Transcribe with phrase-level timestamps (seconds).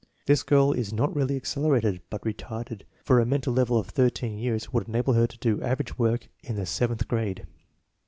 [0.25, 4.73] This girl is not really accelerated, but retarded, for her mental level of 13 years
[4.73, 7.45] would enable her to do average work hi the seventh grade.